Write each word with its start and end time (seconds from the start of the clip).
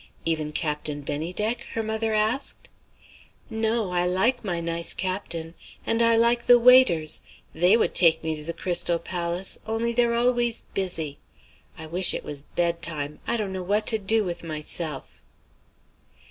"Even 0.25 0.51
Captain 0.51 1.03
Bennydeck?" 1.03 1.61
her 1.73 1.83
mother 1.83 2.11
asked. 2.11 2.69
"No; 3.51 3.91
I 3.91 4.03
like 4.07 4.43
my 4.43 4.59
nice 4.59 4.95
Captain. 4.95 5.53
And 5.85 6.01
I 6.01 6.15
like 6.15 6.47
the 6.47 6.57
waiters. 6.57 7.21
They 7.53 7.77
would 7.77 7.93
take 7.93 8.23
me 8.23 8.35
to 8.35 8.43
the 8.43 8.51
Crystal 8.51 8.97
Palace 8.97 9.59
only 9.67 9.93
they're 9.93 10.15
always 10.15 10.61
busy. 10.73 11.19
I 11.77 11.85
wish 11.85 12.15
it 12.15 12.23
was 12.23 12.41
bedtime; 12.41 13.19
I 13.27 13.37
don't 13.37 13.53
know 13.53 13.61
what 13.61 13.85
to 13.93 13.99
do 13.99 14.23
with 14.23 14.43
myself." 14.43 15.21